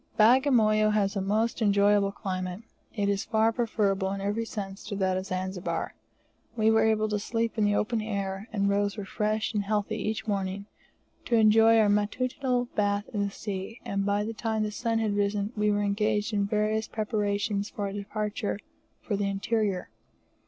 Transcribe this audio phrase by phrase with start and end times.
[0.17, 2.63] Bagamoyo has a most enjoyable climate.
[2.95, 5.93] It is far preferable in every sense to that of Zanzibar.
[6.57, 10.25] We were able to sleep in the open air, and rose refreshed and healthy each
[10.25, 10.65] morning,
[11.25, 15.15] to enjoy our matutinal bath in the sea; and by the time the sun had
[15.15, 18.57] risen we were engaged in various preparations for our departure
[19.03, 19.91] for the interior.